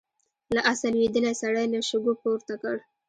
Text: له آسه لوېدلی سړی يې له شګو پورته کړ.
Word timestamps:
له 0.55 0.61
آسه 0.71 0.87
لوېدلی 0.93 1.33
سړی 1.41 1.61
يې 1.65 1.71
له 1.73 1.79
شګو 1.89 2.13
پورته 2.21 2.53
کړ. 2.61 2.75